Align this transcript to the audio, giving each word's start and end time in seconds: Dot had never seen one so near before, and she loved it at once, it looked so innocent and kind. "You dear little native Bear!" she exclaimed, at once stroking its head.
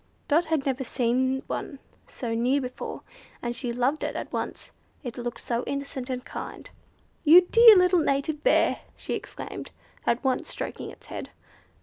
Dot 0.29 0.45
had 0.45 0.65
never 0.65 0.83
seen 0.83 1.43
one 1.45 1.77
so 2.07 2.33
near 2.33 2.59
before, 2.59 3.03
and 3.39 3.55
she 3.55 3.71
loved 3.71 4.03
it 4.03 4.15
at 4.15 4.33
once, 4.33 4.71
it 5.03 5.15
looked 5.15 5.41
so 5.41 5.63
innocent 5.65 6.09
and 6.09 6.25
kind. 6.25 6.71
"You 7.23 7.41
dear 7.41 7.75
little 7.75 7.99
native 7.99 8.43
Bear!" 8.43 8.79
she 8.95 9.13
exclaimed, 9.13 9.69
at 10.07 10.23
once 10.23 10.49
stroking 10.49 10.89
its 10.89 11.05
head. 11.05 11.29